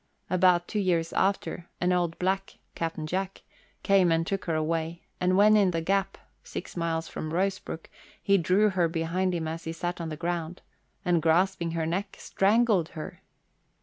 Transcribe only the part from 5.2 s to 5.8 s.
when in the